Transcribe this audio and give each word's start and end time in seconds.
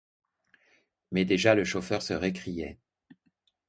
Mais 1.11 1.25
déjà 1.25 1.53
le 1.53 1.63
chauffeur 1.63 2.01
se 2.01 2.13
récriait. 2.15 2.79